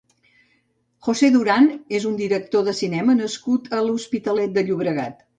[1.07, 1.67] José Durán
[1.99, 5.21] és un director de cinema nascut a l'Hospitalet de Llobregat.